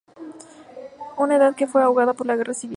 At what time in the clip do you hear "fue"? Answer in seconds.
1.67-1.83